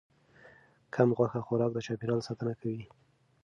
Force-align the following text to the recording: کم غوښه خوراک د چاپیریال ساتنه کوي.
کم 0.93 1.09
غوښه 1.17 1.39
خوراک 1.45 1.71
د 1.73 1.77
چاپیریال 1.85 2.21
ساتنه 2.27 2.53
کوي. 2.61 2.83